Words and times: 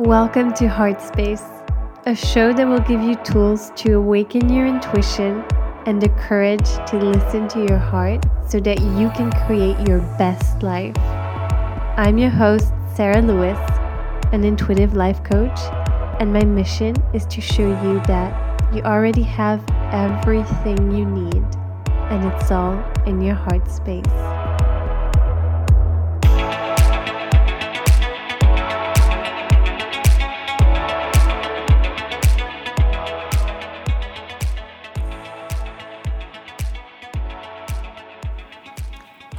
Welcome 0.00 0.54
to 0.54 0.66
Heart 0.66 1.02
Space, 1.02 1.44
a 2.06 2.14
show 2.14 2.54
that 2.54 2.66
will 2.66 2.80
give 2.80 3.02
you 3.02 3.16
tools 3.16 3.70
to 3.76 3.98
awaken 3.98 4.48
your 4.50 4.66
intuition 4.66 5.44
and 5.84 6.00
the 6.00 6.08
courage 6.08 6.64
to 6.86 6.96
listen 6.96 7.48
to 7.48 7.66
your 7.68 7.76
heart 7.76 8.24
so 8.48 8.60
that 8.60 8.80
you 8.80 9.10
can 9.10 9.30
create 9.46 9.86
your 9.86 9.98
best 10.16 10.62
life. 10.62 10.96
I'm 11.98 12.16
your 12.16 12.30
host, 12.30 12.72
Sarah 12.94 13.20
Lewis, 13.20 13.58
an 14.32 14.42
intuitive 14.42 14.94
life 14.94 15.22
coach, 15.22 15.60
and 16.18 16.32
my 16.32 16.44
mission 16.44 16.96
is 17.12 17.26
to 17.26 17.42
show 17.42 17.68
you 17.68 18.00
that 18.06 18.74
you 18.74 18.80
already 18.80 19.22
have 19.22 19.62
everything 19.92 20.92
you 20.92 21.04
need, 21.04 21.44
and 22.08 22.24
it's 22.32 22.50
all 22.50 22.82
in 23.04 23.20
your 23.20 23.34
heart 23.34 23.70
space. 23.70 24.39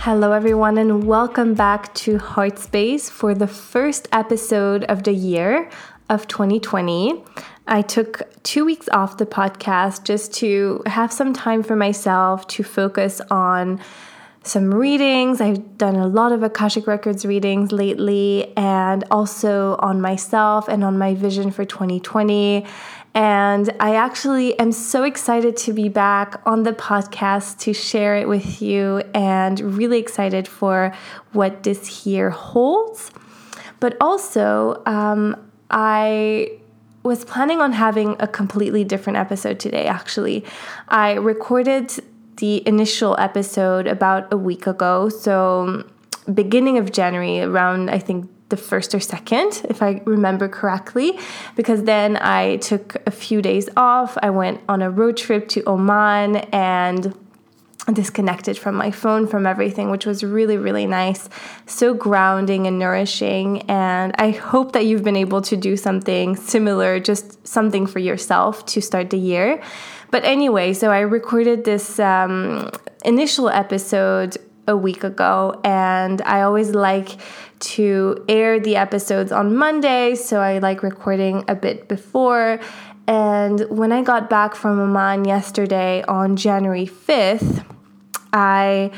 Hello, 0.05 0.31
everyone, 0.31 0.79
and 0.79 1.05
welcome 1.05 1.53
back 1.53 1.93
to 1.93 2.17
Heart 2.17 2.57
Space 2.57 3.07
for 3.07 3.35
the 3.35 3.45
first 3.45 4.07
episode 4.11 4.83
of 4.85 5.03
the 5.03 5.13
year 5.13 5.69
of 6.09 6.27
2020. 6.27 7.23
I 7.67 7.83
took 7.83 8.23
two 8.41 8.65
weeks 8.65 8.89
off 8.89 9.17
the 9.17 9.27
podcast 9.27 10.03
just 10.03 10.33
to 10.37 10.81
have 10.87 11.13
some 11.13 11.33
time 11.33 11.61
for 11.61 11.75
myself 11.75 12.47
to 12.47 12.63
focus 12.63 13.21
on 13.29 13.79
some 14.41 14.73
readings. 14.73 15.39
I've 15.39 15.77
done 15.77 15.97
a 15.97 16.07
lot 16.07 16.31
of 16.31 16.41
Akashic 16.41 16.87
Records 16.87 17.23
readings 17.23 17.71
lately, 17.71 18.57
and 18.57 19.03
also 19.11 19.75
on 19.77 20.01
myself 20.01 20.67
and 20.67 20.83
on 20.83 20.97
my 20.97 21.13
vision 21.13 21.51
for 21.51 21.63
2020 21.63 22.65
and 23.13 23.69
I 23.79 23.95
actually 23.95 24.57
am 24.57 24.71
so 24.71 25.03
excited 25.03 25.57
to 25.57 25.73
be 25.73 25.89
back 25.89 26.41
on 26.45 26.63
the 26.63 26.71
podcast 26.71 27.59
to 27.59 27.73
share 27.73 28.15
it 28.15 28.27
with 28.27 28.61
you 28.61 29.03
and 29.13 29.59
really 29.59 29.99
excited 29.99 30.47
for 30.47 30.93
what 31.33 31.63
this 31.63 32.05
year 32.05 32.29
holds. 32.29 33.11
But 33.81 33.97
also, 33.99 34.81
um, 34.85 35.35
I 35.69 36.59
was 37.03 37.25
planning 37.25 37.59
on 37.59 37.73
having 37.73 38.15
a 38.19 38.27
completely 38.27 38.83
different 38.83 39.17
episode 39.17 39.59
today, 39.59 39.87
actually. 39.87 40.45
I 40.87 41.13
recorded 41.13 41.91
the 42.37 42.65
initial 42.67 43.15
episode 43.19 43.87
about 43.87 44.31
a 44.31 44.37
week 44.37 44.67
ago. 44.67 45.09
So, 45.09 45.85
beginning 46.33 46.77
of 46.77 46.91
January, 46.91 47.41
around 47.41 47.89
I 47.89 47.99
think 47.99 48.29
the 48.51 48.57
first 48.57 48.93
or 48.93 48.99
second, 48.99 49.65
if 49.67 49.81
I 49.81 50.01
remember 50.05 50.47
correctly, 50.47 51.17
because 51.55 51.83
then 51.83 52.17
I 52.17 52.57
took 52.57 52.95
a 53.07 53.11
few 53.11 53.41
days 53.41 53.67
off. 53.75 54.17
I 54.21 54.29
went 54.29 54.61
on 54.69 54.83
a 54.83 54.89
road 54.91 55.17
trip 55.17 55.47
to 55.49 55.63
Oman 55.67 56.35
and 56.53 57.17
disconnected 57.91 58.57
from 58.57 58.75
my 58.75 58.91
phone, 58.91 59.27
from 59.27 59.45
everything, 59.45 59.89
which 59.89 60.05
was 60.05 60.23
really, 60.23 60.57
really 60.57 60.85
nice. 60.85 61.27
So 61.65 61.93
grounding 61.93 62.67
and 62.67 62.77
nourishing. 62.77 63.63
And 63.63 64.13
I 64.19 64.29
hope 64.31 64.73
that 64.73 64.85
you've 64.85 65.03
been 65.03 65.17
able 65.17 65.41
to 65.41 65.57
do 65.57 65.75
something 65.75 66.35
similar, 66.35 66.99
just 66.99 67.47
something 67.47 67.87
for 67.87 67.99
yourself 67.99 68.65
to 68.67 68.81
start 68.81 69.09
the 69.09 69.17
year. 69.17 69.61
But 70.11 70.23
anyway, 70.25 70.73
so 70.73 70.91
I 70.91 70.99
recorded 70.99 71.63
this 71.63 71.99
um, 71.99 72.69
initial 73.03 73.49
episode 73.49 74.37
a 74.71 74.77
week 74.77 75.03
ago, 75.03 75.61
and 75.63 76.21
I 76.23 76.41
always 76.41 76.71
like 76.71 77.09
to 77.59 78.25
air 78.27 78.59
the 78.59 78.77
episodes 78.77 79.31
on 79.31 79.55
Monday, 79.55 80.15
so 80.15 80.39
I 80.39 80.57
like 80.57 80.81
recording 80.81 81.43
a 81.47 81.53
bit 81.53 81.87
before. 81.87 82.59
And 83.07 83.59
when 83.69 83.91
I 83.91 84.01
got 84.01 84.29
back 84.29 84.55
from 84.55 84.79
Oman 84.79 85.25
yesterday 85.25 86.03
on 86.07 86.37
January 86.37 86.87
5th, 86.87 87.63
I 88.33 88.91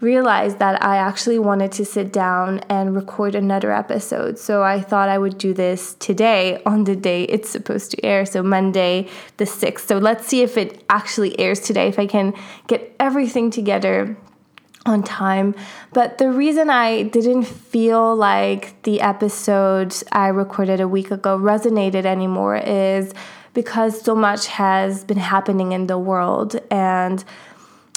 realized 0.00 0.58
that 0.58 0.82
I 0.82 0.96
actually 0.96 1.38
wanted 1.38 1.72
to 1.72 1.84
sit 1.84 2.10
down 2.10 2.58
and 2.70 2.96
record 2.96 3.34
another 3.34 3.70
episode. 3.70 4.38
So 4.38 4.62
I 4.62 4.80
thought 4.80 5.08
I 5.10 5.18
would 5.18 5.36
do 5.36 5.52
this 5.52 5.94
today 5.94 6.60
on 6.64 6.84
the 6.84 6.96
day 6.96 7.24
it's 7.24 7.50
supposed 7.50 7.90
to 7.92 8.04
air, 8.04 8.24
so 8.24 8.42
Monday 8.42 9.08
the 9.36 9.44
6th. 9.44 9.86
So 9.86 9.98
let's 9.98 10.26
see 10.26 10.42
if 10.42 10.56
it 10.56 10.82
actually 10.88 11.38
airs 11.38 11.60
today, 11.60 11.88
if 11.88 11.98
I 11.98 12.06
can 12.06 12.34
get 12.66 12.96
everything 12.98 13.50
together 13.50 14.16
on 14.90 15.02
time. 15.02 15.54
But 15.92 16.18
the 16.18 16.30
reason 16.30 16.68
I 16.68 17.04
didn't 17.04 17.44
feel 17.44 18.14
like 18.14 18.82
the 18.82 19.00
episode 19.00 19.94
I 20.12 20.28
recorded 20.28 20.80
a 20.80 20.88
week 20.88 21.10
ago 21.10 21.38
resonated 21.38 22.04
anymore 22.04 22.56
is 22.56 23.14
because 23.54 24.02
so 24.02 24.14
much 24.14 24.46
has 24.48 25.04
been 25.04 25.18
happening 25.18 25.72
in 25.72 25.86
the 25.86 25.98
world. 25.98 26.60
And 26.70 27.24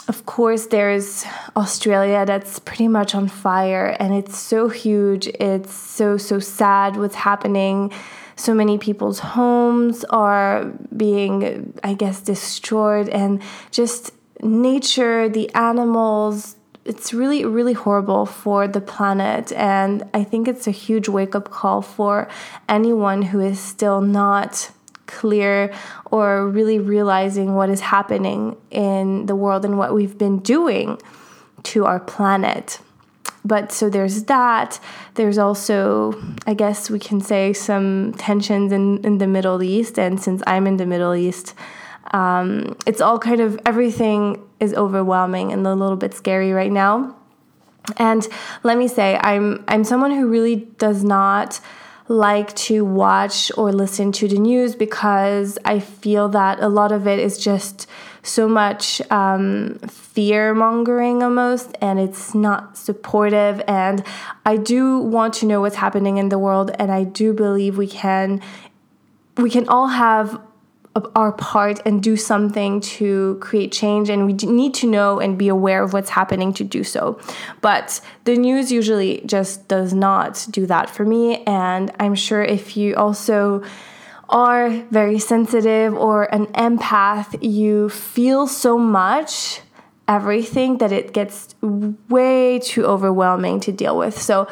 of 0.07 0.25
course, 0.25 0.67
there's 0.67 1.25
Australia 1.55 2.25
that's 2.25 2.59
pretty 2.59 2.87
much 2.87 3.15
on 3.15 3.27
fire, 3.29 3.95
and 3.99 4.13
it's 4.13 4.37
so 4.37 4.67
huge. 4.67 5.27
It's 5.27 5.73
so, 5.73 6.17
so 6.17 6.39
sad 6.39 6.97
what's 6.97 7.15
happening. 7.15 7.91
So 8.35 8.53
many 8.53 8.77
people's 8.77 9.19
homes 9.19 10.03
are 10.09 10.65
being, 10.95 11.73
I 11.83 11.93
guess, 11.93 12.19
destroyed, 12.21 13.07
and 13.09 13.41
just 13.71 14.11
nature, 14.41 15.29
the 15.29 15.53
animals, 15.55 16.57
it's 16.85 17.13
really 17.13 17.45
really 17.45 17.73
horrible 17.73 18.25
for 18.25 18.67
the 18.67 18.81
planet. 18.81 19.51
And 19.53 20.03
i 20.13 20.23
think 20.23 20.47
it's 20.47 20.67
a 20.67 20.71
huge 20.71 21.07
wake 21.07 21.35
up 21.35 21.49
call 21.49 21.81
for 21.81 22.27
anyone 22.67 23.21
who 23.21 23.39
is 23.39 23.59
still 23.59 24.01
not 24.01 24.71
clear 25.05 25.73
or 26.05 26.47
really 26.47 26.79
realizing 26.79 27.55
what 27.55 27.69
is 27.69 27.81
happening 27.81 28.55
in 28.71 29.25
the 29.25 29.35
world 29.35 29.65
and 29.65 29.77
what 29.77 29.93
we've 29.93 30.17
been 30.17 30.39
doing 30.39 30.97
to 31.61 31.85
our 31.85 31.99
planet. 31.99 32.79
But 33.45 33.71
so 33.71 33.89
there's 33.89 34.23
that. 34.23 34.79
There's 35.15 35.37
also 35.37 36.13
i 36.45 36.53
guess 36.53 36.89
we 36.89 36.99
can 36.99 37.21
say 37.21 37.53
some 37.53 38.13
tensions 38.17 38.71
in, 38.71 39.03
in 39.03 39.17
the 39.17 39.27
middle 39.27 39.61
east. 39.61 39.99
And 39.99 40.21
since 40.21 40.41
i'm 40.47 40.67
in 40.67 40.77
the 40.77 40.85
middle 40.85 41.15
east 41.15 41.53
um, 42.11 42.77
it's 42.85 43.01
all 43.01 43.17
kind 43.17 43.41
of 43.41 43.59
everything 43.65 44.42
is 44.63 44.73
overwhelming 44.73 45.51
and 45.51 45.65
a 45.67 45.75
little 45.75 45.97
bit 45.97 46.13
scary 46.13 46.51
right 46.51 46.71
now. 46.71 47.15
And 47.97 48.27
let 48.63 48.77
me 48.77 48.87
say, 48.87 49.19
I'm 49.21 49.63
I'm 49.67 49.83
someone 49.83 50.11
who 50.11 50.27
really 50.27 50.55
does 50.55 51.03
not 51.03 51.59
like 52.07 52.53
to 52.55 52.83
watch 52.83 53.51
or 53.57 53.71
listen 53.71 54.11
to 54.11 54.27
the 54.27 54.37
news 54.37 54.75
because 54.75 55.57
I 55.65 55.79
feel 55.79 56.29
that 56.29 56.59
a 56.59 56.67
lot 56.67 56.91
of 56.91 57.07
it 57.07 57.19
is 57.19 57.37
just 57.37 57.87
so 58.23 58.47
much 58.47 59.01
um, 59.11 59.75
fear 59.87 60.53
mongering 60.53 61.23
almost, 61.23 61.75
and 61.81 61.99
it's 61.99 62.33
not 62.33 62.77
supportive. 62.77 63.61
And 63.67 64.03
I 64.45 64.57
do 64.57 64.99
want 64.99 65.33
to 65.35 65.45
know 65.45 65.59
what's 65.59 65.75
happening 65.75 66.17
in 66.17 66.29
the 66.29 66.39
world, 66.39 66.71
and 66.79 66.91
I 66.91 67.03
do 67.03 67.33
believe 67.33 67.77
we 67.77 67.87
can 67.87 68.41
we 69.35 69.49
can 69.49 69.67
all 69.67 69.87
have 69.87 70.39
our 71.15 71.31
part 71.31 71.79
and 71.85 72.03
do 72.03 72.15
something 72.15 72.79
to 72.79 73.37
create 73.41 73.71
change 73.71 74.09
and 74.09 74.25
we 74.27 74.33
need 74.33 74.73
to 74.75 74.87
know 74.87 75.19
and 75.19 75.37
be 75.37 75.47
aware 75.47 75.81
of 75.81 75.93
what's 75.93 76.09
happening 76.09 76.53
to 76.53 76.63
do 76.63 76.83
so. 76.83 77.19
But 77.61 77.99
the 78.25 78.35
news 78.35 78.71
usually 78.71 79.21
just 79.25 79.67
does 79.67 79.93
not 79.93 80.45
do 80.51 80.65
that 80.67 80.89
for 80.89 81.05
me 81.05 81.43
and 81.43 81.91
i'm 81.99 82.15
sure 82.15 82.43
if 82.43 82.77
you 82.77 82.95
also 82.95 83.63
are 84.29 84.69
very 84.69 85.19
sensitive 85.19 85.93
or 85.93 86.23
an 86.33 86.45
empath 86.47 87.37
you 87.41 87.89
feel 87.89 88.47
so 88.47 88.77
much 88.77 89.61
everything 90.07 90.77
that 90.79 90.91
it 90.91 91.13
gets 91.13 91.55
way 91.61 92.59
too 92.59 92.85
overwhelming 92.85 93.59
to 93.61 93.71
deal 93.71 93.97
with. 93.97 94.19
So 94.21 94.47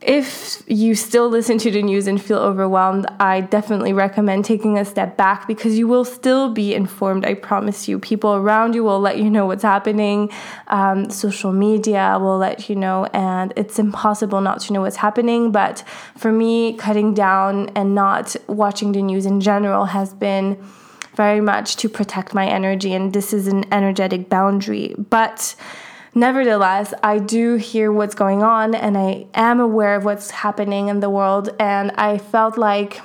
if 0.00 0.62
you 0.68 0.94
still 0.94 1.28
listen 1.28 1.58
to 1.58 1.72
the 1.72 1.82
news 1.82 2.06
and 2.06 2.22
feel 2.22 2.38
overwhelmed, 2.38 3.06
I 3.18 3.40
definitely 3.40 3.92
recommend 3.92 4.44
taking 4.44 4.78
a 4.78 4.84
step 4.84 5.16
back 5.16 5.48
because 5.48 5.76
you 5.76 5.88
will 5.88 6.04
still 6.04 6.52
be 6.52 6.72
informed. 6.72 7.26
I 7.26 7.34
promise 7.34 7.88
you. 7.88 7.98
People 7.98 8.36
around 8.36 8.74
you 8.74 8.84
will 8.84 9.00
let 9.00 9.18
you 9.18 9.28
know 9.28 9.46
what's 9.46 9.64
happening. 9.64 10.30
Um, 10.68 11.10
social 11.10 11.52
media 11.52 12.16
will 12.20 12.38
let 12.38 12.68
you 12.68 12.76
know, 12.76 13.06
and 13.06 13.52
it's 13.56 13.80
impossible 13.80 14.40
not 14.40 14.60
to 14.62 14.72
know 14.72 14.82
what's 14.82 14.96
happening. 14.96 15.50
But 15.50 15.82
for 16.16 16.30
me, 16.30 16.74
cutting 16.74 17.12
down 17.12 17.70
and 17.70 17.96
not 17.96 18.36
watching 18.46 18.92
the 18.92 19.02
news 19.02 19.26
in 19.26 19.40
general 19.40 19.86
has 19.86 20.14
been 20.14 20.64
very 21.16 21.40
much 21.40 21.74
to 21.78 21.88
protect 21.88 22.34
my 22.34 22.46
energy, 22.46 22.94
and 22.94 23.12
this 23.12 23.32
is 23.32 23.48
an 23.48 23.64
energetic 23.74 24.28
boundary. 24.28 24.94
But 24.96 25.56
Nevertheless, 26.18 26.92
I 27.00 27.20
do 27.20 27.54
hear 27.54 27.92
what's 27.92 28.16
going 28.16 28.42
on 28.42 28.74
and 28.74 28.98
I 28.98 29.26
am 29.34 29.60
aware 29.60 29.94
of 29.94 30.04
what's 30.04 30.32
happening 30.32 30.88
in 30.88 30.98
the 30.98 31.08
world, 31.08 31.50
and 31.60 31.92
I 31.92 32.18
felt 32.18 32.58
like 32.58 33.00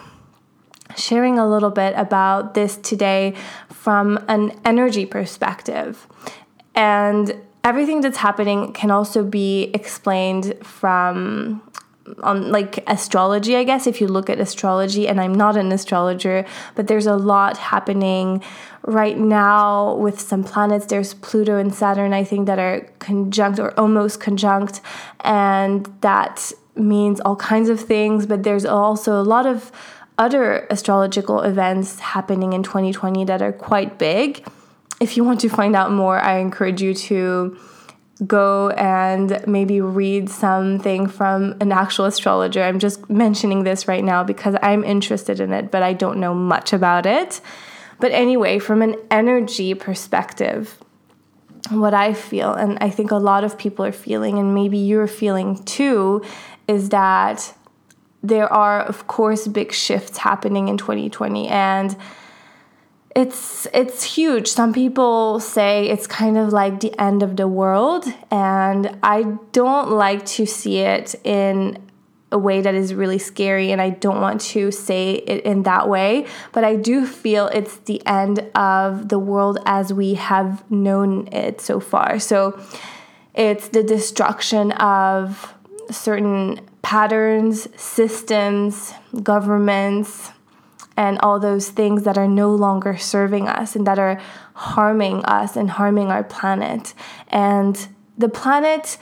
sharing 0.98 1.38
a 1.38 1.48
little 1.48 1.70
bit 1.70 1.94
about 1.96 2.56
this 2.56 2.76
today 2.76 3.36
from 3.70 4.18
an 4.28 4.60
energy 4.66 5.06
perspective. 5.06 6.08
And 6.74 7.36
everything 7.64 8.02
that's 8.02 8.18
happening 8.18 8.74
can 8.74 8.90
also 8.90 9.24
be 9.24 9.70
explained 9.76 10.56
from 10.64 11.62
on 12.22 12.52
like 12.52 12.84
astrology, 12.90 13.56
I 13.56 13.64
guess, 13.64 13.88
if 13.88 14.02
you 14.02 14.08
look 14.08 14.30
at 14.30 14.40
astrology, 14.40 15.08
and 15.08 15.22
I'm 15.22 15.34
not 15.34 15.56
an 15.56 15.72
astrologer, 15.72 16.46
but 16.76 16.88
there's 16.88 17.06
a 17.06 17.16
lot 17.16 17.58
happening 17.58 18.44
right 18.84 19.18
now 19.18 19.96
with 19.96 20.20
some 20.20 20.44
planets. 20.44 20.86
There's 20.88 21.14
Pluto 21.14 21.58
and 21.58 21.74
Saturn, 21.74 22.14
I 22.14 22.24
think, 22.24 22.48
that 22.48 22.60
are 22.60 22.82
conjunct 23.00 23.60
or 23.60 23.78
almost 23.80 24.20
conjunct, 24.20 24.82
and 25.22 25.86
that 26.02 26.52
means 26.76 27.20
all 27.22 27.36
kinds 27.36 27.70
of 27.70 27.80
things, 27.80 28.26
but 28.26 28.44
there's 28.44 28.66
also 28.66 29.22
a 29.22 29.24
lot 29.24 29.46
of 29.46 29.72
other 30.18 30.72
astrological 30.72 31.42
events 31.42 32.00
happening 32.00 32.54
in 32.54 32.64
2020 32.64 33.26
that 33.26 33.42
are 33.42 33.54
quite 33.54 33.98
big. 33.98 34.46
If 35.00 35.18
you 35.18 35.24
want 35.24 35.40
to 35.42 35.50
find 35.50 35.76
out 35.76 35.92
more, 35.92 36.20
I 36.20 36.38
encourage 36.38 36.82
you 36.82 36.94
to 36.94 37.58
go 38.26 38.70
and 38.70 39.44
maybe 39.48 39.82
read 39.82 40.30
something 40.30 41.08
from 41.08 41.56
an 41.60 41.72
actual 41.72 42.06
astrologer. 42.06 42.62
I'm 42.62 42.80
just 42.80 43.10
mentioning 43.10 43.64
this 43.64 43.88
right 43.88 44.04
now 44.04 44.24
because 44.24 44.56
I'm 44.62 44.84
interested 44.84 45.40
in 45.40 45.52
it, 45.52 45.72
but 45.72 45.82
I 45.82 45.94
don't 45.94 46.20
know 46.20 46.34
much 46.34 46.74
about 46.74 47.06
it. 47.06 47.42
But 48.00 48.12
anyway, 48.12 48.60
from 48.60 48.82
an 48.82 48.96
energy 49.10 49.74
perspective, 49.74 50.78
what 51.70 51.94
I 51.94 52.14
feel, 52.14 52.54
and 52.54 52.78
I 52.82 52.90
think 52.90 53.12
a 53.12 53.18
lot 53.18 53.44
of 53.44 53.58
people 53.58 53.86
are 53.86 53.92
feeling, 53.92 54.38
and 54.38 54.54
maybe 54.54 54.78
you're 54.78 55.08
feeling 55.08 55.64
too, 55.64 56.24
is 56.68 56.90
that 56.90 57.54
there 58.22 58.52
are, 58.52 58.82
of 58.82 59.08
course, 59.08 59.48
big 59.48 59.72
shifts 59.72 60.18
happening 60.18 60.68
in 60.68 60.78
2020. 60.78 61.48
And 61.48 61.96
it's 63.16 63.68
it's 63.74 64.04
huge. 64.04 64.48
Some 64.48 64.74
people 64.74 65.40
say 65.40 65.88
it's 65.88 66.08
kind 66.08 66.38
of 66.38 66.52
like 66.52 66.80
the 66.80 67.00
end 67.00 67.22
of 67.22 67.36
the 67.36 67.48
world, 67.48 68.06
and 68.32 68.98
I 69.04 69.38
don't 69.52 69.92
like 69.92 70.26
to 70.38 70.46
see 70.46 70.80
it 70.80 71.16
in 71.24 71.78
a 72.34 72.38
way 72.38 72.62
that 72.62 72.74
is 72.74 72.96
really 72.96 73.20
scary 73.20 73.72
and 73.72 73.80
I 73.80 73.92
don't 73.92 74.20
want 74.20 74.42
to 74.42 74.72
say 74.72 75.14
it 75.14 75.46
in 75.46 75.64
that 75.64 75.88
way, 75.88 76.26
but 76.52 76.64
I 76.64 76.76
do 76.76 77.06
feel 77.06 77.46
it's 77.48 77.78
the 77.78 78.04
end 78.08 78.40
of 78.56 79.10
the 79.10 79.20
world 79.20 79.60
as 79.68 79.94
we 79.94 80.16
have 80.16 80.70
known 80.72 81.28
it 81.32 81.62
so 81.62 81.80
far. 81.80 82.18
So 82.18 82.60
it's 83.36 83.68
the 83.68 83.84
destruction 83.84 84.72
of 84.74 85.54
certain 85.92 86.60
patterns, 86.82 87.68
systems, 87.80 88.94
governments, 89.22 90.32
and 90.96 91.20
all 91.20 91.40
those 91.40 91.70
things 91.70 92.04
that 92.04 92.18
are 92.18 92.28
no 92.28 92.54
longer 92.54 92.98
serving 92.98 93.48
us 93.48 93.76
and 93.76 93.88
that 93.88 94.00
are 94.00 94.20
harming 94.54 95.24
us 95.26 95.56
and 95.56 95.72
harming 95.72 96.10
our 96.10 96.24
planet. 96.24 96.94
And 97.30 97.88
the 98.18 98.30
planet, 98.30 98.98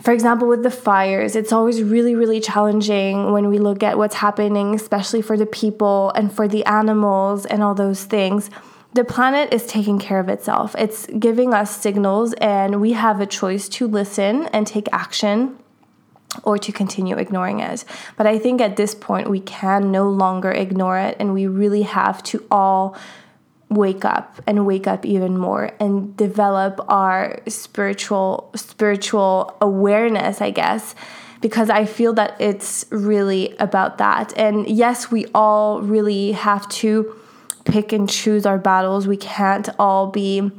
for 0.00 0.12
example, 0.12 0.46
with 0.46 0.62
the 0.62 0.70
fires, 0.70 1.36
it's 1.36 1.52
always 1.52 1.82
really, 1.82 2.14
really 2.14 2.40
challenging 2.40 3.32
when 3.32 3.48
we 3.48 3.58
look 3.58 3.82
at 3.82 3.96
what's 3.96 4.16
happening, 4.16 4.74
especially 4.74 5.22
for 5.22 5.36
the 5.36 5.46
people 5.46 6.10
and 6.14 6.32
for 6.32 6.46
the 6.46 6.64
animals 6.66 7.46
and 7.46 7.62
all 7.62 7.74
those 7.74 8.04
things. 8.04 8.50
The 8.92 9.04
planet 9.04 9.52
is 9.52 9.66
taking 9.66 9.98
care 9.98 10.20
of 10.20 10.28
itself. 10.28 10.76
It's 10.78 11.06
giving 11.06 11.52
us 11.52 11.76
signals, 11.76 12.32
and 12.34 12.80
we 12.80 12.92
have 12.92 13.20
a 13.20 13.26
choice 13.26 13.68
to 13.70 13.88
listen 13.88 14.46
and 14.52 14.66
take 14.66 14.86
action 14.92 15.58
or 16.42 16.58
to 16.58 16.72
continue 16.72 17.16
ignoring 17.16 17.60
it. 17.60 17.84
But 18.16 18.26
I 18.26 18.38
think 18.38 18.60
at 18.60 18.76
this 18.76 18.94
point, 18.94 19.30
we 19.30 19.40
can 19.40 19.90
no 19.90 20.08
longer 20.08 20.50
ignore 20.50 20.98
it, 20.98 21.16
and 21.20 21.32
we 21.32 21.46
really 21.46 21.82
have 21.82 22.22
to 22.24 22.44
all 22.50 22.96
wake 23.74 24.04
up 24.04 24.40
and 24.46 24.66
wake 24.66 24.86
up 24.86 25.04
even 25.04 25.38
more 25.38 25.72
and 25.80 26.16
develop 26.16 26.80
our 26.88 27.40
spiritual 27.48 28.50
spiritual 28.54 29.56
awareness 29.60 30.40
i 30.40 30.50
guess 30.50 30.94
because 31.40 31.70
i 31.70 31.84
feel 31.84 32.12
that 32.12 32.38
it's 32.40 32.84
really 32.90 33.56
about 33.58 33.98
that 33.98 34.36
and 34.36 34.68
yes 34.68 35.10
we 35.10 35.26
all 35.34 35.80
really 35.82 36.32
have 36.32 36.68
to 36.68 37.14
pick 37.64 37.92
and 37.92 38.08
choose 38.08 38.44
our 38.46 38.58
battles 38.58 39.06
we 39.06 39.16
can't 39.16 39.68
all 39.78 40.08
be 40.08 40.50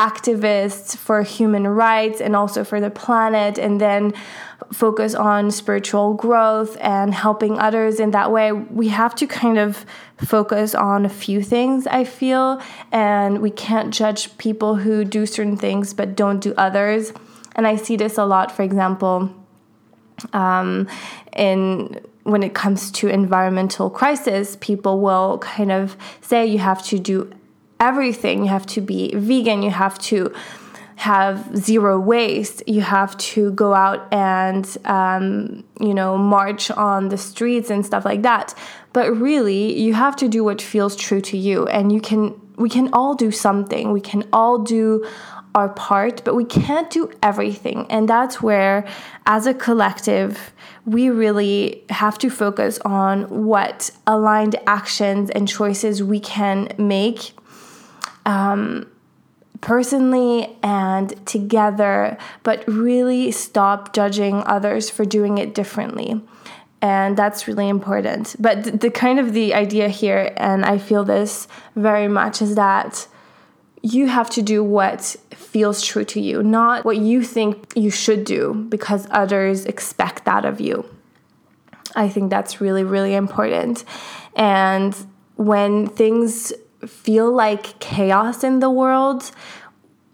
activists 0.00 0.96
for 0.96 1.22
human 1.22 1.68
rights 1.68 2.22
and 2.22 2.34
also 2.34 2.64
for 2.64 2.80
the 2.80 2.88
planet 2.88 3.58
and 3.58 3.78
then 3.78 4.14
focus 4.72 5.14
on 5.14 5.50
spiritual 5.50 6.14
growth 6.14 6.74
and 6.80 7.12
helping 7.12 7.58
others 7.58 8.00
in 8.00 8.10
that 8.12 8.32
way, 8.32 8.50
we 8.50 8.88
have 8.88 9.14
to 9.14 9.26
kind 9.26 9.58
of 9.58 9.84
focus 10.16 10.74
on 10.74 11.04
a 11.04 11.08
few 11.08 11.42
things, 11.42 11.86
I 11.86 12.04
feel, 12.04 12.62
and 12.90 13.42
we 13.42 13.50
can't 13.50 13.92
judge 13.92 14.38
people 14.38 14.76
who 14.76 15.04
do 15.04 15.26
certain 15.26 15.58
things 15.58 15.92
but 15.92 16.16
don't 16.16 16.40
do 16.40 16.54
others. 16.56 17.12
And 17.54 17.66
I 17.66 17.76
see 17.76 17.96
this 17.96 18.16
a 18.16 18.24
lot, 18.24 18.50
for 18.50 18.62
example, 18.62 19.34
um, 20.32 20.88
in 21.36 22.00
when 22.22 22.42
it 22.42 22.54
comes 22.54 22.90
to 22.92 23.08
environmental 23.08 23.90
crisis, 23.90 24.56
people 24.60 25.00
will 25.00 25.38
kind 25.38 25.72
of 25.72 25.96
say 26.20 26.46
you 26.46 26.58
have 26.58 26.82
to 26.84 26.98
do 26.98 27.30
everything. 27.80 28.44
You 28.44 28.50
have 28.50 28.66
to 28.66 28.80
be 28.80 29.12
vegan. 29.14 29.62
You 29.62 29.70
have 29.70 29.98
to 30.10 30.32
have 30.96 31.56
zero 31.56 31.98
waste. 31.98 32.62
You 32.66 32.82
have 32.82 33.16
to 33.16 33.52
go 33.52 33.72
out 33.72 34.06
and, 34.12 34.76
um, 34.84 35.64
you 35.80 35.94
know, 35.94 36.18
march 36.18 36.70
on 36.70 37.08
the 37.08 37.16
streets 37.16 37.70
and 37.70 37.84
stuff 37.84 38.04
like 38.04 38.22
that. 38.22 38.54
But 38.92 39.16
really, 39.16 39.80
you 39.80 39.94
have 39.94 40.14
to 40.16 40.28
do 40.28 40.44
what 40.44 40.60
feels 40.60 40.94
true 40.94 41.22
to 41.22 41.38
you. 41.38 41.66
And 41.68 41.90
you 41.90 42.02
can, 42.02 42.38
we 42.56 42.68
can 42.68 42.90
all 42.92 43.14
do 43.14 43.30
something. 43.30 43.92
We 43.92 44.02
can 44.02 44.28
all 44.30 44.58
do 44.58 45.06
our 45.54 45.70
part, 45.70 46.22
but 46.24 46.34
we 46.34 46.44
can't 46.44 46.90
do 46.90 47.10
everything. 47.22 47.86
And 47.90 48.08
that's 48.08 48.40
where, 48.40 48.86
as 49.26 49.46
a 49.46 49.54
collective, 49.54 50.52
we 50.84 51.10
really 51.10 51.82
have 51.88 52.18
to 52.18 52.30
focus 52.30 52.78
on 52.84 53.22
what 53.46 53.90
aligned 54.06 54.56
actions 54.66 55.30
and 55.30 55.48
choices 55.48 56.02
we 56.02 56.20
can 56.20 56.68
make. 56.78 57.32
Um, 58.26 58.86
personally 59.60 60.56
and 60.62 61.26
together, 61.26 62.16
but 62.42 62.66
really 62.66 63.30
stop 63.30 63.92
judging 63.92 64.42
others 64.46 64.90
for 64.90 65.04
doing 65.04 65.38
it 65.38 65.54
differently. 65.54 66.20
And 66.82 67.16
that's 67.16 67.46
really 67.46 67.68
important. 67.68 68.36
But 68.38 68.64
the, 68.64 68.70
the 68.72 68.90
kind 68.90 69.18
of 69.18 69.34
the 69.34 69.52
idea 69.54 69.88
here, 69.88 70.32
and 70.36 70.64
I 70.64 70.78
feel 70.78 71.04
this 71.04 71.46
very 71.76 72.08
much, 72.08 72.40
is 72.40 72.54
that 72.54 73.06
you 73.82 74.08
have 74.08 74.30
to 74.30 74.42
do 74.42 74.64
what 74.64 75.16
feels 75.30 75.82
true 75.82 76.04
to 76.04 76.20
you, 76.20 76.42
not 76.42 76.84
what 76.84 76.96
you 76.96 77.22
think 77.22 77.72
you 77.74 77.90
should 77.90 78.24
do 78.24 78.66
because 78.68 79.06
others 79.10 79.66
expect 79.66 80.24
that 80.24 80.44
of 80.44 80.60
you. 80.60 80.84
I 81.94 82.08
think 82.08 82.30
that's 82.30 82.60
really, 82.60 82.84
really 82.84 83.14
important. 83.14 83.84
And 84.36 84.94
when 85.36 85.86
things 85.86 86.52
feel 86.86 87.32
like 87.32 87.78
chaos 87.78 88.44
in 88.44 88.60
the 88.60 88.70
world, 88.70 89.30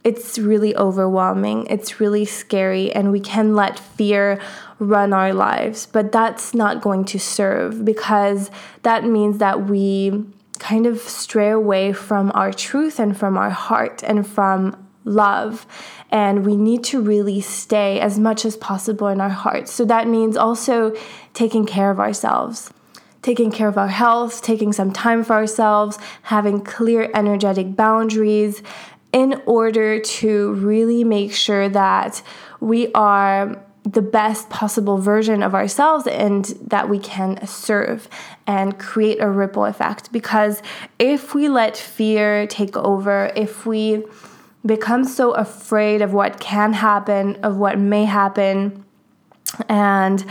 it's 0.05 0.39
really 0.39 0.77
overwhelming. 0.77 1.67
It's 1.69 1.99
really 1.99 2.25
scary, 2.25 2.93
and 2.93 3.11
we 3.11 3.21
can 3.21 3.57
let 3.57 3.79
fear 3.79 4.41
run 4.79 5.13
our 5.13 5.33
lives. 5.33 5.87
But 5.87 6.13
that's 6.13 6.55
not 6.55 6.81
going 6.81 7.05
to 7.07 7.19
serve 7.19 7.85
because 7.85 8.51
that 8.83 9.05
means 9.05 9.39
that 9.39 9.67
we 9.67 10.25
kind 10.59 10.87
of 10.87 11.01
stray 11.01 11.51
away 11.51 11.93
from 11.93 12.31
our 12.35 12.53
truth 12.53 12.99
and 12.99 13.17
from 13.17 13.37
our 13.37 13.51
heart 13.51 14.03
and 14.05 14.27
from 14.27 14.77
love. 15.05 15.67
And 16.11 16.47
we 16.47 16.57
need 16.57 16.85
to 16.85 17.01
really 17.01 17.41
stay 17.41 18.01
as 18.01 18.19
much 18.19 18.45
as 18.45 18.57
possible 18.57 19.09
in 19.09 19.21
our 19.21 19.29
hearts. 19.29 19.73
So 19.73 19.85
that 19.87 20.07
means 20.07 20.37
also 20.37 20.95
taking 21.35 21.67
care 21.67 21.91
of 21.91 21.99
ourselves 21.99 22.73
taking 23.27 23.51
care 23.51 23.67
of 23.67 23.77
our 23.77 23.89
health, 23.89 24.41
taking 24.41 24.73
some 24.73 24.93
time 24.93 25.25
for 25.25 25.33
ourselves, 25.33 25.99
having 26.23 26.61
clear 26.61 27.11
energetic 27.13 27.75
boundaries 27.75 28.63
in 29.13 29.43
order 29.47 29.99
to 29.99 30.53
really 30.53 31.03
make 31.03 31.33
sure 31.33 31.69
that 31.69 32.23
we 32.61 32.93
are 32.93 33.61
the 33.83 34.01
best 34.01 34.49
possible 34.49 34.99
version 34.99 35.43
of 35.43 35.57
ourselves 35.57 36.07
and 36.07 36.45
that 36.69 36.89
we 36.89 37.01
can 37.01 37.45
serve 37.45 38.09
and 38.47 38.79
create 38.79 39.21
a 39.21 39.29
ripple 39.29 39.65
effect. 39.65 40.13
Because 40.13 40.63
if 41.01 41.35
we 41.35 41.49
let 41.49 41.77
fear 41.77 42.47
take 42.47 42.77
over, 42.77 43.33
if 43.35 43.67
we 43.67 44.05
become 44.65 45.03
so 45.03 45.33
afraid 45.33 46.01
of 46.01 46.13
what 46.13 46.39
can 46.39 46.73
happen, 46.73 47.35
of 47.43 47.57
what 47.57 47.77
may 47.77 48.05
happen, 48.05 48.85
and 49.69 50.25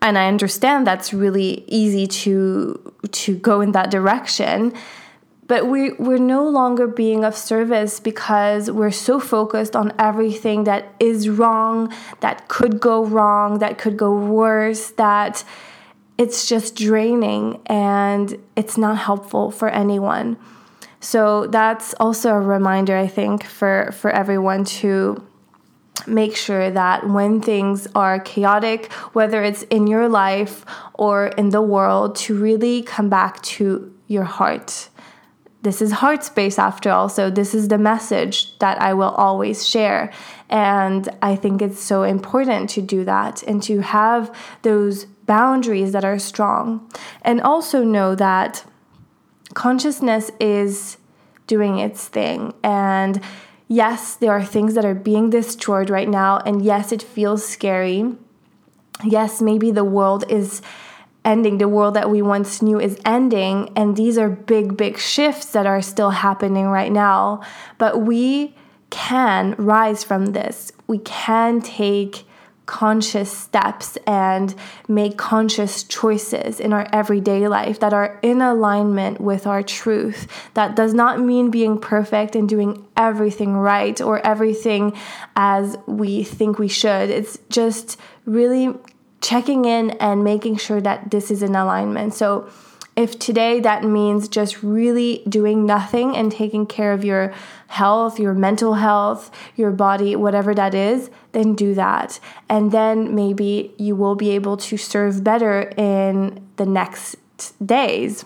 and 0.00 0.16
I 0.16 0.28
understand 0.28 0.86
that's 0.86 1.12
really 1.12 1.64
easy 1.66 2.06
to 2.06 2.92
to 3.10 3.36
go 3.36 3.60
in 3.60 3.72
that 3.72 3.90
direction 3.90 4.72
but 5.48 5.66
we 5.66 5.92
we're 5.92 6.18
no 6.18 6.46
longer 6.46 6.86
being 6.86 7.24
of 7.24 7.34
service 7.34 7.98
because 8.00 8.70
we're 8.70 8.90
so 8.90 9.18
focused 9.18 9.74
on 9.74 9.92
everything 9.98 10.64
that 10.64 10.94
is 11.00 11.28
wrong 11.28 11.92
that 12.20 12.48
could 12.48 12.78
go 12.78 13.04
wrong 13.04 13.58
that 13.58 13.78
could 13.78 13.96
go 13.96 14.12
worse 14.14 14.90
that 14.92 15.44
it's 16.18 16.48
just 16.48 16.74
draining 16.74 17.60
and 17.66 18.36
it's 18.56 18.76
not 18.76 18.98
helpful 18.98 19.52
for 19.52 19.68
anyone. 19.68 20.36
So 21.00 21.46
that's 21.46 21.94
also 22.00 22.30
a 22.34 22.40
reminder 22.40 22.96
i 22.96 23.06
think 23.06 23.44
for 23.44 23.92
for 23.92 24.10
everyone 24.10 24.64
to 24.64 25.24
make 26.06 26.36
sure 26.36 26.70
that 26.70 27.08
when 27.08 27.40
things 27.40 27.88
are 27.94 28.20
chaotic, 28.20 28.92
whether 29.12 29.42
it's 29.42 29.62
in 29.64 29.86
your 29.86 30.08
life 30.08 30.64
or 30.94 31.28
in 31.28 31.50
the 31.50 31.62
world, 31.62 32.16
to 32.16 32.38
really 32.38 32.82
come 32.82 33.08
back 33.08 33.40
to 33.42 33.92
your 34.06 34.24
heart. 34.24 34.88
This 35.62 35.82
is 35.82 35.90
heart 35.92 36.22
space 36.22 36.58
after 36.58 36.90
all, 36.90 37.08
so 37.08 37.30
this 37.30 37.54
is 37.54 37.68
the 37.68 37.78
message 37.78 38.56
that 38.58 38.80
I 38.80 38.94
will 38.94 39.10
always 39.10 39.66
share. 39.66 40.12
And 40.48 41.08
I 41.20 41.34
think 41.34 41.60
it's 41.60 41.80
so 41.80 42.04
important 42.04 42.70
to 42.70 42.82
do 42.82 43.04
that 43.04 43.42
and 43.42 43.62
to 43.64 43.80
have 43.80 44.34
those 44.62 45.06
boundaries 45.26 45.92
that 45.92 46.04
are 46.04 46.18
strong. 46.18 46.90
And 47.22 47.40
also 47.40 47.84
know 47.84 48.14
that 48.14 48.64
consciousness 49.54 50.30
is 50.38 50.96
doing 51.46 51.78
its 51.78 52.06
thing. 52.06 52.54
And 52.62 53.20
yes, 53.68 54.16
there 54.16 54.32
are 54.32 54.44
things 54.44 54.74
that 54.74 54.84
are 54.84 54.94
being 54.94 55.30
destroyed 55.30 55.90
right 55.90 56.08
now. 56.08 56.38
And 56.38 56.62
yes, 56.62 56.90
it 56.90 57.02
feels 57.02 57.46
scary. 57.46 58.16
Yes, 59.04 59.40
maybe 59.40 59.70
the 59.70 59.84
world 59.84 60.24
is 60.28 60.60
ending, 61.24 61.58
the 61.58 61.68
world 61.68 61.94
that 61.94 62.10
we 62.10 62.22
once 62.22 62.62
knew 62.62 62.80
is 62.80 62.98
ending. 63.04 63.70
And 63.76 63.96
these 63.96 64.18
are 64.18 64.28
big, 64.28 64.76
big 64.76 64.98
shifts 64.98 65.46
that 65.52 65.66
are 65.66 65.82
still 65.82 66.10
happening 66.10 66.66
right 66.66 66.90
now. 66.90 67.42
But 67.76 68.00
we 68.00 68.54
can 68.90 69.54
rise 69.58 70.02
from 70.02 70.26
this. 70.26 70.72
We 70.86 70.98
can 70.98 71.60
take 71.60 72.24
conscious 72.68 73.32
steps 73.32 73.96
and 74.06 74.54
make 74.86 75.16
conscious 75.16 75.82
choices 75.82 76.60
in 76.60 76.72
our 76.72 76.86
everyday 76.92 77.48
life 77.48 77.80
that 77.80 77.94
are 77.94 78.20
in 78.22 78.42
alignment 78.42 79.20
with 79.20 79.46
our 79.46 79.62
truth. 79.62 80.28
That 80.52 80.76
does 80.76 80.92
not 80.92 81.18
mean 81.18 81.50
being 81.50 81.80
perfect 81.80 82.36
and 82.36 82.46
doing 82.46 82.86
everything 82.94 83.54
right 83.54 83.98
or 84.00 84.24
everything 84.24 84.96
as 85.34 85.76
we 85.86 86.22
think 86.22 86.58
we 86.58 86.68
should. 86.68 87.08
It's 87.08 87.38
just 87.48 87.98
really 88.26 88.74
checking 89.22 89.64
in 89.64 89.90
and 89.92 90.22
making 90.22 90.58
sure 90.58 90.80
that 90.82 91.10
this 91.10 91.30
is 91.30 91.42
in 91.42 91.56
alignment. 91.56 92.12
So, 92.12 92.50
if 92.98 93.16
today 93.16 93.60
that 93.60 93.84
means 93.84 94.26
just 94.26 94.60
really 94.60 95.22
doing 95.28 95.64
nothing 95.64 96.16
and 96.16 96.32
taking 96.32 96.66
care 96.66 96.92
of 96.92 97.04
your 97.04 97.32
health, 97.68 98.18
your 98.18 98.34
mental 98.34 98.74
health, 98.74 99.30
your 99.54 99.70
body, 99.70 100.16
whatever 100.16 100.52
that 100.52 100.74
is, 100.74 101.08
then 101.30 101.54
do 101.54 101.74
that. 101.74 102.18
And 102.48 102.72
then 102.72 103.14
maybe 103.14 103.72
you 103.78 103.94
will 103.94 104.16
be 104.16 104.30
able 104.30 104.56
to 104.56 104.76
serve 104.76 105.22
better 105.22 105.72
in 105.76 106.44
the 106.56 106.66
next 106.66 107.14
days. 107.64 108.24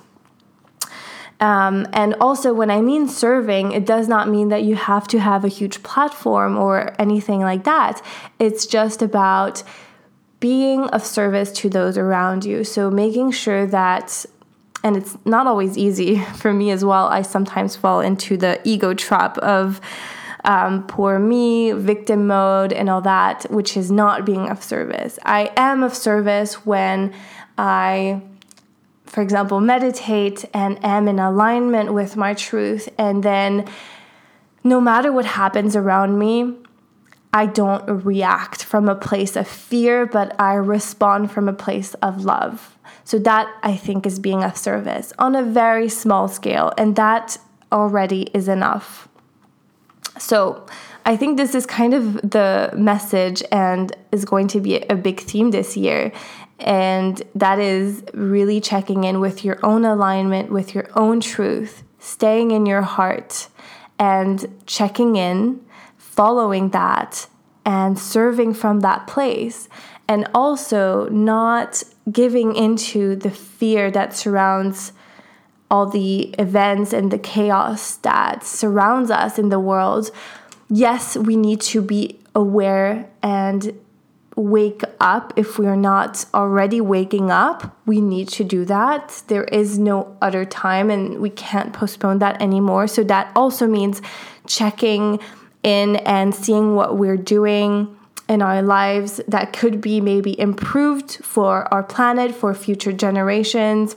Um, 1.38 1.86
and 1.92 2.14
also, 2.18 2.54
when 2.54 2.70
I 2.70 2.80
mean 2.80 3.08
serving, 3.08 3.72
it 3.72 3.84
does 3.84 4.08
not 4.08 4.30
mean 4.30 4.48
that 4.48 4.62
you 4.62 4.76
have 4.76 5.06
to 5.08 5.20
have 5.20 5.44
a 5.44 5.48
huge 5.48 5.82
platform 5.82 6.56
or 6.56 6.94
anything 6.98 7.40
like 7.40 7.64
that. 7.64 8.00
It's 8.38 8.64
just 8.64 9.02
about 9.02 9.64
being 10.40 10.84
of 10.84 11.04
service 11.04 11.52
to 11.52 11.68
those 11.68 11.98
around 11.98 12.46
you. 12.46 12.64
So, 12.64 12.90
making 12.90 13.32
sure 13.32 13.66
that 13.66 14.24
and 14.82 14.96
it's 14.96 15.16
not 15.24 15.46
always 15.46 15.78
easy 15.78 16.18
for 16.36 16.52
me 16.52 16.70
as 16.70 16.84
well. 16.84 17.06
I 17.06 17.22
sometimes 17.22 17.76
fall 17.76 18.00
into 18.00 18.36
the 18.36 18.60
ego 18.64 18.94
trap 18.94 19.38
of 19.38 19.80
um, 20.44 20.86
poor 20.86 21.18
me, 21.18 21.72
victim 21.72 22.26
mode, 22.26 22.72
and 22.72 22.90
all 22.90 23.00
that, 23.02 23.48
which 23.50 23.76
is 23.76 23.90
not 23.90 24.24
being 24.24 24.48
of 24.48 24.62
service. 24.62 25.18
I 25.24 25.52
am 25.56 25.82
of 25.82 25.94
service 25.94 26.66
when 26.66 27.14
I, 27.56 28.22
for 29.06 29.22
example, 29.22 29.60
meditate 29.60 30.44
and 30.52 30.84
am 30.84 31.06
in 31.06 31.20
alignment 31.20 31.92
with 31.92 32.16
my 32.16 32.34
truth, 32.34 32.88
and 32.98 33.22
then 33.22 33.68
no 34.64 34.80
matter 34.80 35.12
what 35.12 35.26
happens 35.26 35.76
around 35.76 36.18
me, 36.18 36.56
I 37.32 37.46
don't 37.46 38.04
react 38.04 38.62
from 38.62 38.88
a 38.88 38.94
place 38.94 39.36
of 39.36 39.48
fear, 39.48 40.04
but 40.04 40.38
I 40.40 40.54
respond 40.54 41.30
from 41.30 41.48
a 41.48 41.52
place 41.52 41.94
of 41.94 42.24
love. 42.24 42.78
So, 43.04 43.18
that 43.20 43.48
I 43.62 43.76
think 43.76 44.06
is 44.06 44.18
being 44.18 44.44
of 44.44 44.56
service 44.56 45.12
on 45.18 45.34
a 45.34 45.42
very 45.42 45.88
small 45.88 46.28
scale, 46.28 46.72
and 46.78 46.94
that 46.96 47.38
already 47.72 48.22
is 48.34 48.48
enough. 48.48 49.08
So, 50.18 50.66
I 51.04 51.16
think 51.16 51.36
this 51.36 51.54
is 51.54 51.66
kind 51.66 51.94
of 51.94 52.14
the 52.22 52.72
message 52.76 53.42
and 53.50 53.94
is 54.12 54.24
going 54.24 54.48
to 54.48 54.60
be 54.60 54.76
a 54.82 54.94
big 54.94 55.20
theme 55.20 55.50
this 55.50 55.76
year. 55.76 56.12
And 56.60 57.20
that 57.34 57.58
is 57.58 58.04
really 58.14 58.60
checking 58.60 59.02
in 59.02 59.18
with 59.18 59.44
your 59.44 59.58
own 59.64 59.84
alignment, 59.84 60.52
with 60.52 60.74
your 60.74 60.88
own 60.94 61.20
truth, 61.20 61.82
staying 61.98 62.52
in 62.52 62.66
your 62.66 62.82
heart, 62.82 63.48
and 63.98 64.46
checking 64.66 65.16
in, 65.16 65.60
following 66.14 66.70
that, 66.70 67.26
and 67.64 67.98
serving 67.98 68.54
from 68.54 68.80
that 68.80 69.06
place. 69.06 69.68
And 70.08 70.28
also 70.34 71.08
not 71.08 71.82
giving 72.10 72.54
into 72.54 73.16
the 73.16 73.30
fear 73.30 73.90
that 73.90 74.14
surrounds 74.14 74.92
all 75.70 75.86
the 75.86 76.34
events 76.38 76.92
and 76.92 77.10
the 77.10 77.18
chaos 77.18 77.96
that 77.96 78.44
surrounds 78.44 79.10
us 79.10 79.38
in 79.38 79.48
the 79.48 79.60
world, 79.60 80.10
yes, 80.68 81.16
we 81.16 81.36
need 81.36 81.60
to 81.62 81.80
be 81.80 82.18
aware 82.34 83.08
and 83.22 83.78
wake 84.36 84.82
up 85.00 85.32
if 85.36 85.58
we're 85.58 85.76
not 85.76 86.24
already 86.32 86.80
waking 86.80 87.30
up 87.30 87.76
we 87.84 88.00
need 88.00 88.26
to 88.26 88.42
do 88.42 88.64
that 88.64 89.22
there 89.26 89.44
is 89.44 89.78
no 89.78 90.16
other 90.22 90.44
time 90.44 90.90
and 90.90 91.20
we 91.20 91.28
can't 91.28 91.74
postpone 91.74 92.18
that 92.18 92.40
anymore 92.40 92.86
so 92.86 93.04
that 93.04 93.30
also 93.36 93.66
means 93.66 94.00
checking 94.46 95.20
in 95.62 95.96
and 95.96 96.34
seeing 96.34 96.74
what 96.74 96.96
we're 96.96 97.16
doing 97.16 97.96
in 98.28 98.42
our 98.42 98.62
lives 98.62 99.20
that 99.28 99.52
could 99.52 99.80
be 99.80 100.00
maybe 100.00 100.38
improved 100.38 101.24
for 101.24 101.72
our 101.72 101.82
planet, 101.82 102.34
for 102.34 102.54
future 102.54 102.92
generations, 102.92 103.96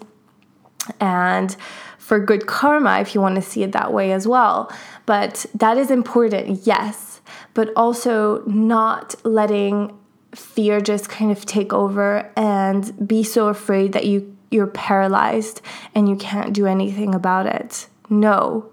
and 0.99 1.55
for 1.97 2.19
good 2.19 2.45
karma, 2.45 2.99
if 2.99 3.15
you 3.15 3.21
want 3.21 3.35
to 3.35 3.41
see 3.41 3.63
it 3.63 3.71
that 3.71 3.91
way 3.91 4.11
as 4.11 4.27
well. 4.27 4.71
But 5.05 5.45
that 5.55 5.77
is 5.77 5.89
important, 5.89 6.67
yes, 6.67 7.21
but 7.53 7.71
also 7.75 8.43
not 8.45 9.15
letting 9.23 9.97
fear 10.35 10.81
just 10.81 11.09
kind 11.09 11.31
of 11.31 11.45
take 11.45 11.73
over 11.73 12.31
and 12.35 13.07
be 13.07 13.23
so 13.23 13.47
afraid 13.47 13.93
that 13.93 14.05
you 14.05 14.35
you're 14.51 14.67
paralyzed 14.67 15.61
and 15.95 16.07
you 16.07 16.15
can't 16.15 16.53
do 16.53 16.65
anything 16.65 17.15
about 17.15 17.45
it. 17.45 17.87
No 18.09 18.71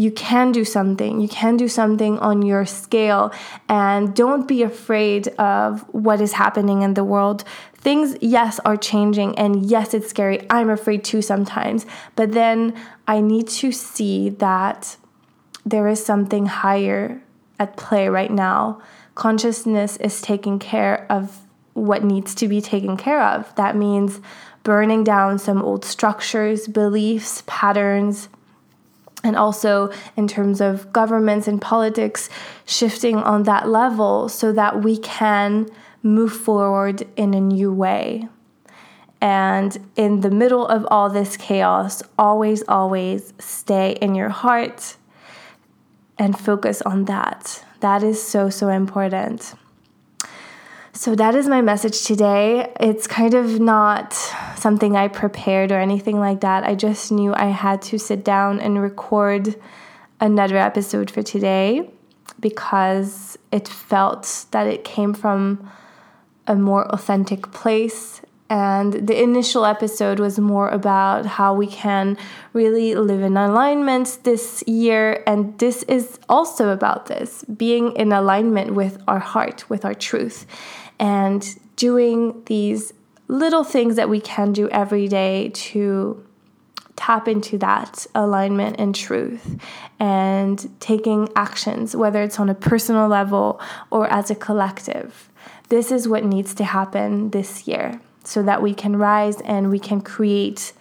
you 0.00 0.10
can 0.10 0.50
do 0.50 0.64
something. 0.64 1.20
You 1.20 1.28
can 1.28 1.58
do 1.58 1.68
something 1.68 2.18
on 2.20 2.40
your 2.40 2.64
scale. 2.64 3.32
And 3.68 4.14
don't 4.14 4.48
be 4.48 4.62
afraid 4.62 5.28
of 5.36 5.82
what 5.92 6.22
is 6.22 6.32
happening 6.32 6.80
in 6.80 6.94
the 6.94 7.04
world. 7.04 7.44
Things, 7.74 8.16
yes, 8.22 8.58
are 8.64 8.78
changing. 8.78 9.38
And 9.38 9.66
yes, 9.66 9.92
it's 9.92 10.08
scary. 10.08 10.40
I'm 10.48 10.70
afraid 10.70 11.04
too 11.04 11.20
sometimes. 11.20 11.84
But 12.16 12.32
then 12.32 12.74
I 13.06 13.20
need 13.20 13.48
to 13.60 13.72
see 13.72 14.30
that 14.30 14.96
there 15.66 15.86
is 15.86 16.02
something 16.02 16.46
higher 16.46 17.20
at 17.58 17.76
play 17.76 18.08
right 18.08 18.32
now. 18.32 18.80
Consciousness 19.14 19.98
is 19.98 20.22
taking 20.22 20.58
care 20.58 21.04
of 21.10 21.40
what 21.74 22.02
needs 22.02 22.34
to 22.36 22.48
be 22.48 22.62
taken 22.62 22.96
care 22.96 23.22
of. 23.22 23.54
That 23.56 23.76
means 23.76 24.20
burning 24.62 25.04
down 25.04 25.38
some 25.38 25.60
old 25.60 25.84
structures, 25.84 26.68
beliefs, 26.68 27.42
patterns 27.46 28.30
and 29.22 29.36
also 29.36 29.90
in 30.16 30.26
terms 30.26 30.60
of 30.60 30.92
governments 30.92 31.46
and 31.46 31.60
politics 31.60 32.28
shifting 32.64 33.16
on 33.16 33.42
that 33.44 33.68
level 33.68 34.28
so 34.28 34.52
that 34.52 34.82
we 34.82 34.96
can 34.98 35.68
move 36.02 36.32
forward 36.32 37.06
in 37.16 37.34
a 37.34 37.40
new 37.40 37.72
way. 37.72 38.28
And 39.20 39.76
in 39.96 40.20
the 40.20 40.30
middle 40.30 40.66
of 40.66 40.86
all 40.90 41.10
this 41.10 41.36
chaos, 41.36 42.02
always, 42.18 42.62
always 42.68 43.34
stay 43.38 43.92
in 44.00 44.14
your 44.14 44.30
heart 44.30 44.96
and 46.18 46.38
focus 46.38 46.80
on 46.82 47.04
that. 47.04 47.64
That 47.80 48.02
is 48.02 48.22
so, 48.22 48.48
so 48.48 48.68
important. 48.68 49.54
So 50.92 51.14
that 51.14 51.36
is 51.36 51.46
my 51.46 51.62
message 51.62 52.02
today. 52.04 52.72
It's 52.80 53.06
kind 53.06 53.34
of 53.34 53.60
not 53.60 54.12
something 54.56 54.96
I 54.96 55.06
prepared 55.06 55.70
or 55.70 55.78
anything 55.78 56.18
like 56.18 56.40
that. 56.40 56.64
I 56.64 56.74
just 56.74 57.12
knew 57.12 57.32
I 57.32 57.46
had 57.46 57.80
to 57.82 57.98
sit 57.98 58.24
down 58.24 58.58
and 58.58 58.82
record 58.82 59.54
another 60.20 60.56
episode 60.56 61.08
for 61.10 61.22
today 61.22 61.88
because 62.40 63.38
it 63.52 63.68
felt 63.68 64.46
that 64.50 64.66
it 64.66 64.82
came 64.82 65.14
from 65.14 65.70
a 66.48 66.56
more 66.56 66.86
authentic 66.88 67.52
place. 67.52 68.20
And 68.50 69.06
the 69.06 69.22
initial 69.22 69.64
episode 69.64 70.18
was 70.18 70.40
more 70.40 70.68
about 70.68 71.24
how 71.24 71.54
we 71.54 71.68
can 71.68 72.18
really 72.52 72.96
live 72.96 73.22
in 73.22 73.36
alignment 73.36 74.18
this 74.24 74.64
year. 74.66 75.22
And 75.24 75.56
this 75.60 75.84
is 75.84 76.18
also 76.28 76.70
about 76.70 77.06
this 77.06 77.44
being 77.44 77.92
in 77.92 78.10
alignment 78.10 78.74
with 78.74 79.00
our 79.06 79.20
heart, 79.20 79.70
with 79.70 79.84
our 79.84 79.94
truth 79.94 80.46
and 81.00 81.58
doing 81.74 82.42
these 82.44 82.92
little 83.26 83.64
things 83.64 83.96
that 83.96 84.08
we 84.08 84.20
can 84.20 84.52
do 84.52 84.68
every 84.68 85.08
day 85.08 85.48
to 85.54 86.24
tap 86.94 87.26
into 87.26 87.56
that 87.56 88.06
alignment 88.14 88.76
and 88.78 88.94
truth 88.94 89.58
and 89.98 90.68
taking 90.80 91.28
actions, 91.34 91.96
whether 91.96 92.22
it's 92.22 92.38
on 92.38 92.50
a 92.50 92.54
personal 92.54 93.08
level 93.08 93.58
or 93.90 94.06
as 94.12 94.30
a 94.30 94.34
collective. 94.34 95.30
This 95.70 95.90
is 95.90 96.06
what 96.06 96.24
needs 96.24 96.54
to 96.56 96.64
happen 96.64 97.30
this 97.30 97.66
year 97.66 98.00
so 98.22 98.42
that 98.42 98.60
we 98.60 98.74
can 98.74 98.96
rise 98.96 99.40
and 99.40 99.70
we 99.70 99.78
can 99.78 100.02
create 100.02 100.74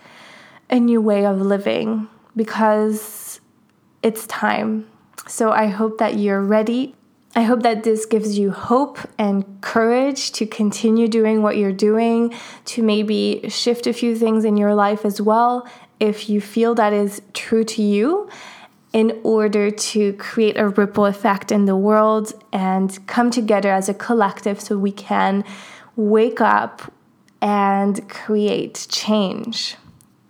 a 0.69 0.79
new 0.79 0.99
way 0.99 1.25
of 1.25 1.39
living 1.39 2.09
because 2.35 3.39
it's 4.03 4.27
time. 4.27 4.87
So 5.27 5.51
I 5.51 5.67
hope 5.67 5.99
that 5.99 6.15
you're 6.15 6.41
ready. 6.41 6.95
I 7.35 7.43
hope 7.43 7.61
that 7.61 7.83
this 7.83 8.05
gives 8.05 8.37
you 8.39 8.51
hope 8.51 8.97
and 9.17 9.61
courage 9.61 10.31
to 10.33 10.45
continue 10.45 11.07
doing 11.07 11.43
what 11.43 11.57
you're 11.57 11.71
doing, 11.71 12.33
to 12.65 12.81
maybe 12.81 13.41
shift 13.49 13.85
a 13.85 13.93
few 13.93 14.15
things 14.15 14.43
in 14.45 14.57
your 14.57 14.73
life 14.73 15.05
as 15.05 15.21
well, 15.21 15.67
if 15.99 16.29
you 16.29 16.41
feel 16.41 16.73
that 16.75 16.91
is 16.91 17.21
true 17.33 17.63
to 17.65 17.83
you, 17.83 18.29
in 18.93 19.19
order 19.23 19.69
to 19.69 20.13
create 20.13 20.57
a 20.57 20.69
ripple 20.69 21.05
effect 21.05 21.51
in 21.51 21.65
the 21.65 21.75
world 21.75 22.33
and 22.51 23.05
come 23.05 23.29
together 23.29 23.71
as 23.71 23.87
a 23.87 23.93
collective 23.93 24.59
so 24.59 24.77
we 24.77 24.91
can 24.91 25.43
wake 25.95 26.41
up 26.41 26.91
and 27.41 28.09
create 28.09 28.87
change. 28.89 29.75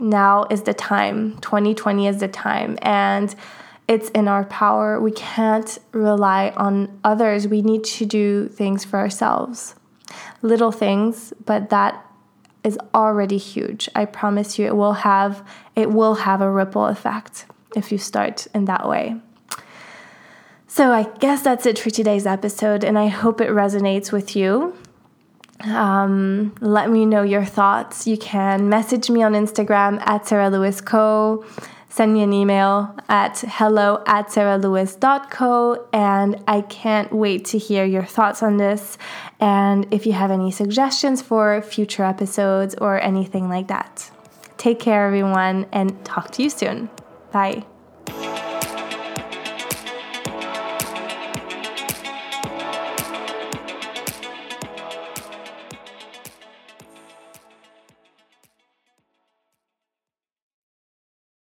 Now 0.02 0.46
is 0.50 0.64
the 0.64 0.74
time. 0.74 1.38
2020 1.40 2.08
is 2.08 2.20
the 2.20 2.28
time. 2.28 2.78
And 2.82 3.34
it's 3.90 4.10
in 4.12 4.28
our 4.28 4.46
power. 4.46 5.02
We 5.02 5.12
can't 5.12 5.80
rely 5.92 6.54
on 6.56 7.00
others. 7.04 7.48
We 7.48 7.64
need 7.64 7.84
to 7.86 8.06
do 8.06 8.48
things 8.48 8.86
for 8.86 9.00
ourselves. 9.00 9.76
Little 10.44 10.72
things, 10.72 11.34
but 11.44 11.72
that 11.72 12.06
is 12.64 12.78
already 12.94 13.38
huge. 13.38 13.90
I 13.96 14.06
promise 14.06 14.60
you 14.60 14.68
it 14.68 14.76
will 14.76 14.94
have 14.94 15.46
it 15.76 15.90
will 15.90 16.16
have 16.16 16.40
a 16.40 16.52
ripple 16.52 16.86
effect 16.86 17.46
if 17.76 17.92
you 17.92 17.98
start 17.98 18.46
in 18.54 18.66
that 18.66 18.88
way. 18.88 19.16
So 20.68 20.92
I 20.92 21.04
guess 21.20 21.42
that's 21.42 21.66
it 21.66 21.80
for 21.80 21.90
today's 21.90 22.28
episode 22.28 22.84
and 22.84 22.98
I 22.98 23.08
hope 23.08 23.42
it 23.42 23.50
resonates 23.50 24.12
with 24.12 24.36
you. 24.36 24.76
Um, 25.64 26.54
let 26.62 26.92
me 26.92 27.06
know 27.06 27.24
your 27.24 27.44
thoughts. 27.44 28.06
You 28.06 28.18
can 28.18 28.70
message 28.70 29.10
me 29.10 29.24
on 29.24 29.34
Instagram 29.34 30.00
at 30.06 30.28
Sarah 30.28 30.50
Lewis 30.50 30.80
Co. 30.80 31.44
Send 31.90 32.14
me 32.14 32.22
an 32.22 32.32
email 32.32 32.96
at 33.10 33.40
hello 33.40 34.04
at 34.06 34.28
sarahlewis.co. 34.28 35.88
And 35.92 36.42
I 36.48 36.62
can't 36.62 37.12
wait 37.12 37.46
to 37.46 37.58
hear 37.58 37.84
your 37.84 38.06
thoughts 38.06 38.44
on 38.44 38.58
this. 38.58 38.98
And 39.40 39.88
if 39.92 40.06
you 40.06 40.14
have 40.14 40.32
any 40.32 40.52
suggestions 40.52 41.22
for 41.22 41.62
future 41.62 42.04
episodes 42.04 42.76
or 42.76 43.02
anything 43.02 43.50
like 43.50 43.68
that. 43.68 44.12
Take 44.58 44.80
care, 44.80 45.08
everyone, 45.08 45.66
and 45.72 46.04
talk 46.06 46.32
to 46.32 46.44
you 46.44 46.50
soon. 46.50 46.90
Bye. 47.32 47.66